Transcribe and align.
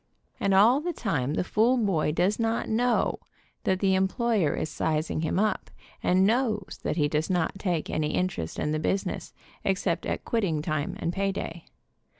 And 0.39 0.55
all 0.55 0.81
the 0.81 0.93
time 0.93 1.35
the 1.35 1.43
fool 1.43 1.77
boy 1.77 2.11
does 2.11 2.39
not 2.39 2.67
know 2.67 3.19
that 3.65 3.81
the 3.81 3.93
em 3.95 4.07
ployer 4.07 4.57
is 4.59 4.67
sizing 4.71 5.21
him 5.21 5.37
up, 5.37 5.69
and 6.01 6.25
knows 6.25 6.79
that 6.81 6.97
he 6.97 7.07
does 7.07 7.29
not 7.29 7.59
take 7.59 7.87
any 7.87 8.15
interest 8.15 8.57
in 8.57 8.71
the 8.71 8.79
business, 8.79 9.31
except 9.63 10.07
at 10.07 10.25
quitting 10.25 10.63
time 10.63 10.95
and 10.99 11.13
pay 11.13 11.31
day. 11.31 11.67